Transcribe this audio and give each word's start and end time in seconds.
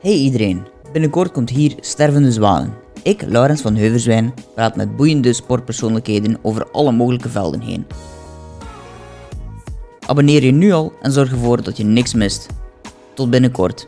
Hey 0.00 0.14
iedereen, 0.14 0.66
binnenkort 0.92 1.32
komt 1.32 1.50
hier 1.50 1.74
Stervende 1.80 2.32
Zwanen. 2.32 2.74
Ik, 3.02 3.22
Laurens 3.22 3.60
van 3.60 3.76
Heuverzwijn, 3.76 4.34
praat 4.54 4.76
met 4.76 4.96
boeiende 4.96 5.32
sportpersoonlijkheden 5.32 6.38
over 6.42 6.70
alle 6.70 6.92
mogelijke 6.92 7.28
velden 7.28 7.60
heen. 7.60 7.86
Abonneer 10.06 10.44
je 10.44 10.52
nu 10.52 10.72
al 10.72 10.92
en 11.02 11.12
zorg 11.12 11.30
ervoor 11.30 11.62
dat 11.62 11.76
je 11.76 11.84
niks 11.84 12.14
mist. 12.14 12.46
Tot 13.14 13.30
binnenkort. 13.30 13.86